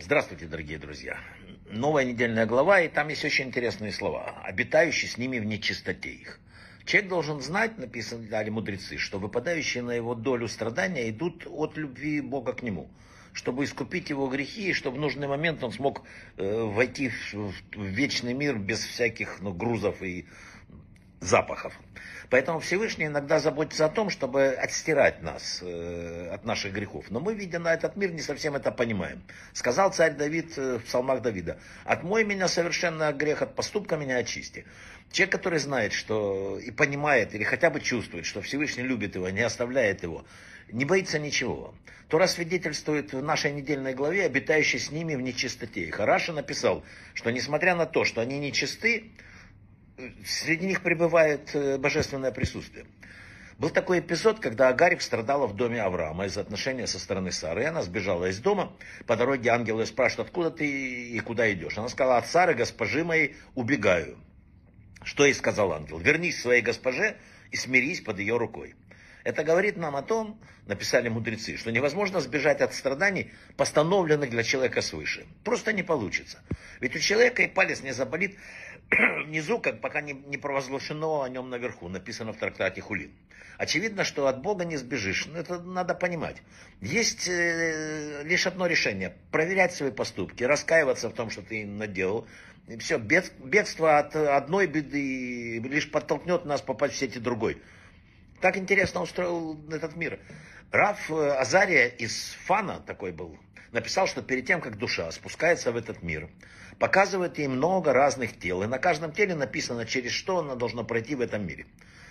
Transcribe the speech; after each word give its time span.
Здравствуйте, 0.00 0.46
дорогие 0.46 0.78
друзья. 0.78 1.18
Новая 1.70 2.04
недельная 2.04 2.46
глава, 2.46 2.80
и 2.80 2.88
там 2.88 3.08
есть 3.08 3.24
очень 3.24 3.46
интересные 3.46 3.92
слова. 3.92 4.42
Обитающий 4.42 5.06
с 5.06 5.18
ними 5.18 5.38
в 5.38 5.44
нечистоте 5.44 6.10
их. 6.10 6.40
Человек 6.84 7.10
должен 7.10 7.40
знать, 7.40 7.78
написали 7.78 8.50
мудрецы, 8.50 8.96
что 8.96 9.20
выпадающие 9.20 9.84
на 9.84 9.92
его 9.92 10.16
долю 10.16 10.48
страдания 10.48 11.10
идут 11.10 11.46
от 11.46 11.76
любви 11.76 12.20
Бога 12.20 12.54
к 12.54 12.62
нему 12.62 12.90
чтобы 13.34 13.62
искупить 13.62 14.10
его 14.10 14.26
грехи, 14.26 14.70
и 14.70 14.72
чтобы 14.72 14.96
в 14.96 15.00
нужный 15.00 15.28
момент 15.28 15.62
он 15.62 15.70
смог 15.70 16.02
э, 16.38 16.62
войти 16.62 17.10
в, 17.10 17.34
в, 17.34 17.52
в 17.76 17.84
вечный 17.84 18.34
мир 18.34 18.58
без 18.58 18.80
всяких 18.80 19.38
ну, 19.40 19.52
грузов 19.52 20.02
и 20.02 20.26
запахов. 21.20 21.72
Поэтому 22.30 22.60
Всевышний 22.60 23.06
иногда 23.06 23.38
заботится 23.38 23.86
о 23.86 23.88
том, 23.88 24.10
чтобы 24.10 24.48
отстирать 24.48 25.22
нас 25.22 25.60
э, 25.62 26.28
от 26.30 26.44
наших 26.44 26.72
грехов. 26.72 27.06
Но 27.10 27.20
мы, 27.20 27.34
видя 27.34 27.58
на 27.58 27.72
этот 27.72 27.96
мир, 27.96 28.12
не 28.12 28.20
совсем 28.20 28.54
это 28.54 28.70
понимаем. 28.70 29.22
Сказал 29.54 29.92
царь 29.92 30.12
Давид 30.12 30.58
э, 30.58 30.76
в 30.76 30.84
псалмах 30.84 31.22
Давида, 31.22 31.58
«Отмой 31.84 32.24
меня 32.24 32.46
совершенно 32.46 33.12
грех, 33.12 33.40
от 33.40 33.54
поступка 33.54 33.96
меня 33.96 34.18
очисти». 34.18 34.66
Человек, 35.10 35.32
который 35.32 35.58
знает, 35.58 35.94
что 35.94 36.58
и 36.58 36.70
понимает, 36.70 37.34
или 37.34 37.44
хотя 37.44 37.70
бы 37.70 37.80
чувствует, 37.80 38.26
что 38.26 38.42
Всевышний 38.42 38.82
любит 38.82 39.14
его, 39.14 39.30
не 39.30 39.40
оставляет 39.40 40.02
его, 40.02 40.26
не 40.70 40.84
боится 40.84 41.18
ничего. 41.18 41.74
Тора 42.08 42.26
свидетельствует 42.26 43.14
в 43.14 43.22
нашей 43.22 43.52
недельной 43.52 43.94
главе, 43.94 44.26
обитающий 44.26 44.78
с 44.78 44.90
ними 44.90 45.14
в 45.14 45.22
нечистоте. 45.22 45.84
И 45.84 45.90
Хараша 45.90 46.34
написал, 46.34 46.84
что 47.14 47.30
несмотря 47.30 47.74
на 47.74 47.86
то, 47.86 48.04
что 48.04 48.20
они 48.20 48.38
нечисты, 48.38 49.10
среди 50.24 50.66
них 50.66 50.82
пребывает 50.82 51.54
э, 51.54 51.78
божественное 51.78 52.30
присутствие. 52.30 52.86
Был 53.58 53.70
такой 53.70 53.98
эпизод, 53.98 54.38
когда 54.38 54.68
Агарик 54.68 55.02
страдала 55.02 55.48
в 55.48 55.56
доме 55.56 55.82
Авраама 55.82 56.26
из-за 56.26 56.40
отношения 56.40 56.86
со 56.86 57.00
стороны 57.00 57.32
Сары. 57.32 57.62
И 57.62 57.66
она 57.66 57.82
сбежала 57.82 58.26
из 58.26 58.38
дома. 58.38 58.72
По 59.06 59.16
дороге 59.16 59.50
ангелы 59.50 59.84
спрашивают, 59.84 60.28
откуда 60.28 60.50
ты 60.52 60.66
и 61.10 61.18
куда 61.18 61.52
идешь. 61.52 61.76
Она 61.76 61.88
сказала, 61.88 62.18
от 62.18 62.28
Сары, 62.28 62.54
госпожи 62.54 63.04
моей, 63.04 63.34
убегаю. 63.56 64.16
Что 65.02 65.24
ей 65.24 65.34
сказал 65.34 65.72
ангел? 65.72 65.98
Вернись 65.98 66.40
своей 66.40 66.62
госпоже 66.62 67.16
и 67.50 67.56
смирись 67.56 68.00
под 68.00 68.20
ее 68.20 68.36
рукой. 68.36 68.76
Это 69.28 69.44
говорит 69.44 69.76
нам 69.76 69.94
о 69.94 70.00
том, 70.00 70.40
написали 70.64 71.10
мудрецы, 71.10 71.58
что 71.58 71.70
невозможно 71.70 72.18
сбежать 72.22 72.62
от 72.62 72.72
страданий, 72.72 73.30
постановленных 73.58 74.30
для 74.30 74.42
человека 74.42 74.80
свыше. 74.80 75.26
Просто 75.44 75.74
не 75.74 75.82
получится. 75.82 76.42
Ведь 76.80 76.96
у 76.96 76.98
человека 76.98 77.42
и 77.42 77.46
палец 77.46 77.82
не 77.82 77.92
заболит 77.92 78.38
внизу, 79.26 79.58
как 79.58 79.82
пока 79.82 80.00
не, 80.00 80.14
не 80.14 80.38
провозглашено 80.38 81.24
о 81.24 81.28
нем 81.28 81.50
наверху, 81.50 81.90
написано 81.90 82.32
в 82.32 82.38
трактате 82.38 82.80
Хулин. 82.80 83.12
Очевидно, 83.58 84.02
что 84.02 84.28
от 84.28 84.40
Бога 84.40 84.64
не 84.64 84.78
сбежишь. 84.78 85.26
Но 85.26 85.38
это 85.38 85.60
надо 85.60 85.94
понимать. 85.94 86.36
Есть 86.80 87.28
э, 87.28 88.22
лишь 88.24 88.46
одно 88.46 88.66
решение. 88.66 89.14
Проверять 89.30 89.74
свои 89.74 89.90
поступки, 89.90 90.42
раскаиваться 90.42 91.10
в 91.10 91.12
том, 91.12 91.28
что 91.28 91.42
ты 91.42 91.66
наделал. 91.66 92.26
И 92.66 92.78
все, 92.78 92.96
бед, 92.96 93.30
бегство 93.44 93.98
от 93.98 94.16
одной 94.16 94.68
беды 94.68 95.58
лишь 95.58 95.90
подтолкнет 95.90 96.46
нас 96.46 96.62
попасть 96.62 96.94
в 96.94 96.96
сети 96.96 97.18
другой. 97.18 97.60
Так 98.40 98.56
интересно 98.56 99.02
устроил 99.02 99.58
этот 99.70 99.96
мир. 99.96 100.20
Раф 100.70 101.10
э, 101.10 101.30
Азария 101.30 101.86
из 101.88 102.36
Фана 102.44 102.78
такой 102.78 103.10
был, 103.10 103.36
написал, 103.72 104.06
что 104.06 104.22
перед 104.22 104.46
тем, 104.46 104.60
как 104.60 104.78
душа 104.78 105.10
спускается 105.10 105.72
в 105.72 105.76
этот 105.76 106.02
мир, 106.02 106.28
показывает 106.78 107.38
ей 107.38 107.48
много 107.48 107.92
разных 107.92 108.38
тел, 108.38 108.62
и 108.62 108.66
на 108.66 108.78
каждом 108.78 109.12
теле 109.12 109.34
написано, 109.34 109.86
через 109.86 110.12
что 110.12 110.38
она 110.38 110.54
должна 110.54 110.84
пройти 110.84 111.16
в 111.16 111.20
этом 111.20 111.46
мире. 111.46 111.66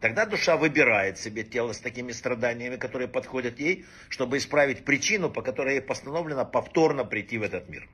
Тогда 0.00 0.26
душа 0.26 0.56
выбирает 0.56 1.18
себе 1.18 1.44
тело 1.44 1.72
с 1.72 1.78
такими 1.78 2.10
страданиями, 2.12 2.76
которые 2.76 3.06
подходят 3.06 3.60
ей, 3.60 3.84
чтобы 4.08 4.38
исправить 4.38 4.84
причину, 4.84 5.30
по 5.30 5.42
которой 5.42 5.74
ей 5.74 5.80
постановлено 5.82 6.44
повторно 6.44 7.04
прийти 7.04 7.38
в 7.38 7.42
этот 7.42 7.68
мир. 7.68 7.88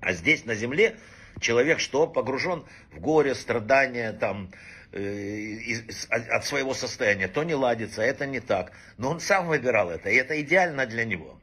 А 0.00 0.12
здесь, 0.12 0.44
на 0.44 0.54
земле, 0.54 0.96
человек 1.40 1.80
что? 1.80 2.06
Погружен 2.06 2.64
в 2.92 3.00
горе, 3.00 3.34
страдания, 3.34 4.12
там, 4.12 4.50
э, 4.92 5.58
от 6.10 6.44
своего 6.44 6.74
состояния. 6.74 7.28
То 7.28 7.44
не 7.44 7.54
ладится, 7.54 8.02
это 8.02 8.26
не 8.26 8.40
так. 8.40 8.72
Но 8.96 9.10
он 9.10 9.20
сам 9.20 9.48
выбирал 9.48 9.90
это, 9.90 10.10
и 10.10 10.14
это 10.14 10.40
идеально 10.40 10.86
для 10.86 11.04
него 11.04 11.38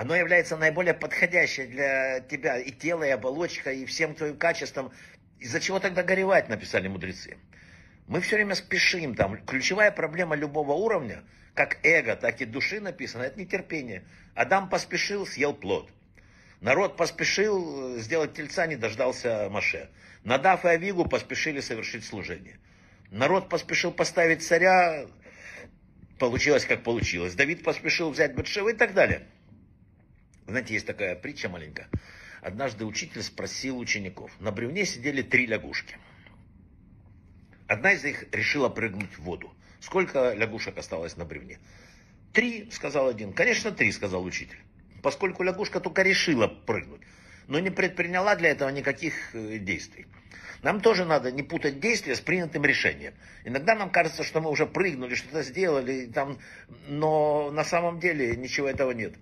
оно 0.00 0.16
является 0.16 0.56
наиболее 0.56 0.94
подходящее 0.94 1.66
для 1.66 2.20
тебя 2.20 2.58
и 2.58 2.70
тело, 2.70 3.04
и 3.04 3.10
оболочка, 3.10 3.70
и 3.70 3.84
всем 3.84 4.14
твоим 4.14 4.38
качествам. 4.38 4.90
Из-за 5.38 5.60
чего 5.60 5.78
тогда 5.78 6.02
горевать, 6.02 6.48
написали 6.48 6.88
мудрецы. 6.88 7.36
Мы 8.06 8.22
все 8.22 8.36
время 8.36 8.54
спешим 8.54 9.14
там. 9.14 9.36
Ключевая 9.44 9.90
проблема 9.90 10.36
любого 10.36 10.72
уровня, 10.72 11.22
как 11.52 11.78
эго, 11.82 12.16
так 12.16 12.40
и 12.40 12.46
души 12.46 12.80
написано, 12.80 13.24
это 13.24 13.38
нетерпение. 13.38 14.04
Адам 14.34 14.70
поспешил, 14.70 15.26
съел 15.26 15.52
плод. 15.52 15.90
Народ 16.60 16.96
поспешил 16.96 17.98
сделать 17.98 18.34
тельца, 18.34 18.66
не 18.66 18.76
дождался 18.76 19.48
Маше. 19.50 19.88
Надав 20.24 20.64
и 20.64 20.68
Авигу 20.68 21.06
поспешили 21.08 21.60
совершить 21.60 22.04
служение. 22.04 22.58
Народ 23.10 23.48
поспешил 23.48 23.92
поставить 23.92 24.42
царя, 24.42 25.06
получилось 26.18 26.66
как 26.66 26.82
получилось. 26.82 27.34
Давид 27.34 27.64
поспешил 27.64 28.10
взять 28.10 28.34
Батшевы 28.34 28.72
и 28.72 28.74
так 28.74 28.92
далее. 28.92 29.26
Знаете, 30.46 30.74
есть 30.74 30.86
такая 30.86 31.16
притча 31.16 31.48
маленькая. 31.48 31.88
Однажды 32.42 32.84
учитель 32.84 33.22
спросил 33.22 33.78
учеников. 33.78 34.30
На 34.38 34.52
бревне 34.52 34.84
сидели 34.84 35.22
три 35.22 35.46
лягушки. 35.46 35.96
Одна 37.66 37.92
из 37.92 38.04
них 38.04 38.24
решила 38.32 38.68
прыгнуть 38.68 39.16
в 39.16 39.22
воду. 39.22 39.54
Сколько 39.80 40.34
лягушек 40.34 40.76
осталось 40.76 41.16
на 41.16 41.24
бревне? 41.24 41.58
Три, 42.32 42.70
сказал 42.70 43.08
один. 43.08 43.32
Конечно, 43.32 43.70
три, 43.70 43.90
сказал 43.92 44.24
учитель. 44.24 44.58
Поскольку 45.02 45.42
лягушка 45.42 45.80
только 45.80 46.02
решила 46.02 46.46
прыгнуть, 46.46 47.00
но 47.48 47.58
не 47.58 47.70
предприняла 47.70 48.36
для 48.36 48.50
этого 48.50 48.68
никаких 48.68 49.34
э, 49.34 49.58
действий. 49.58 50.06
Нам 50.62 50.80
тоже 50.80 51.04
надо 51.04 51.32
не 51.32 51.42
путать 51.42 51.80
действия 51.80 52.14
с 52.14 52.20
принятым 52.20 52.64
решением. 52.64 53.14
Иногда 53.44 53.74
нам 53.74 53.90
кажется, 53.90 54.22
что 54.22 54.40
мы 54.40 54.50
уже 54.50 54.66
прыгнули, 54.66 55.14
что-то 55.14 55.42
сделали, 55.42 56.06
там, 56.06 56.38
но 56.86 57.50
на 57.50 57.64
самом 57.64 57.98
деле 57.98 58.36
ничего 58.36 58.68
этого 58.68 58.92
нет. 58.92 59.14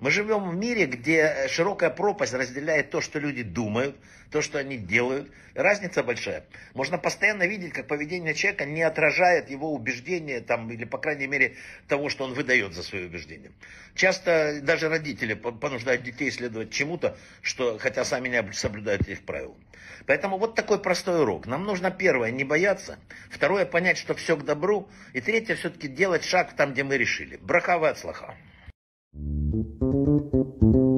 Мы 0.00 0.10
живем 0.10 0.48
в 0.48 0.56
мире, 0.56 0.86
где 0.86 1.46
широкая 1.48 1.90
пропасть 1.90 2.32
разделяет 2.32 2.90
то, 2.90 3.02
что 3.02 3.18
люди 3.18 3.42
думают, 3.42 3.96
то, 4.30 4.40
что 4.40 4.58
они 4.58 4.78
делают. 4.78 5.30
Разница 5.54 6.02
большая. 6.02 6.44
Можно 6.72 6.96
постоянно 6.96 7.46
видеть, 7.46 7.74
как 7.74 7.86
поведение 7.86 8.32
человека 8.34 8.64
не 8.64 8.82
отражает 8.82 9.50
его 9.50 9.74
убеждения, 9.74 10.40
там, 10.40 10.70
или, 10.70 10.84
по 10.84 10.96
крайней 10.96 11.26
мере, 11.26 11.56
того, 11.86 12.08
что 12.08 12.24
он 12.24 12.32
выдает 12.32 12.72
за 12.72 12.82
свои 12.82 13.04
убеждения. 13.04 13.52
Часто 13.94 14.60
даже 14.62 14.88
родители 14.88 15.34
понуждают 15.34 16.02
детей 16.02 16.30
следовать 16.30 16.70
чему-то, 16.70 17.18
что, 17.42 17.78
хотя 17.78 18.04
сами 18.06 18.28
не 18.28 18.52
соблюдают 18.52 19.06
их 19.06 19.22
правил. 19.26 19.54
Поэтому 20.06 20.38
вот 20.38 20.54
такой 20.54 20.80
простой 20.80 21.20
урок. 21.20 21.46
Нам 21.46 21.64
нужно 21.64 21.90
первое, 21.90 22.30
не 22.30 22.44
бояться. 22.44 22.98
Второе, 23.28 23.66
понять, 23.66 23.98
что 23.98 24.14
все 24.14 24.34
к 24.36 24.46
добру. 24.46 24.88
И 25.12 25.20
третье, 25.20 25.56
все-таки 25.56 25.88
делать 25.88 26.24
шаг 26.24 26.56
там, 26.56 26.72
где 26.72 26.84
мы 26.84 26.96
решили. 26.96 27.36
Брахава 27.36 27.90
от 27.90 27.98
слаха. 27.98 28.34
Música 29.52 30.89